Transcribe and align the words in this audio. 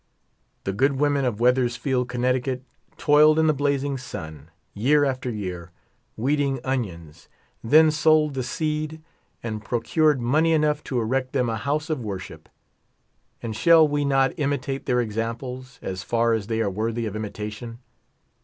The 0.63 0.73
good 0.73 0.93
women 0.93 1.25
of 1.25 1.37
Wotliersfied, 1.37 2.07
Conn., 2.07 2.65
toiled 2.97 3.37
in 3.37 3.45
the 3.45 3.53
blazing 3.53 3.99
sun. 3.99 4.49
year 4.73 5.05
after 5.05 5.29
year, 5.29 5.69
weeding 6.17 6.59
onions, 6.63 7.29
then 7.63 7.91
sold 7.91 8.33
the 8.33 8.41
seed 8.41 8.99
and 9.43 9.63
procured 9.63 10.19
money 10.19 10.53
enough 10.53 10.83
to 10.85 10.99
erect 10.99 11.33
them 11.33 11.49
a 11.51 11.55
house 11.57 11.91
of 11.91 12.03
worship; 12.03 12.49
and 13.43 13.55
shall 13.55 13.87
we 13.87 14.03
not 14.03 14.33
imitate 14.39 14.87
their 14.87 15.01
examples, 15.01 15.77
as 15.83 16.01
far 16.01 16.33
as 16.33 16.47
they 16.47 16.61
are 16.61 16.71
worthy 16.71 17.05
of 17.05 17.15
imitation? 17.15 17.77